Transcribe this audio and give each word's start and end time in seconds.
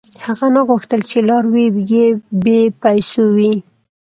•هغه 0.25 0.47
نه 0.55 0.61
غوښتل، 0.69 1.01
چې 1.09 1.17
لاروي 1.29 1.65
یې 1.91 2.05
بېپېسو 2.43 3.23
وي. 3.37 3.53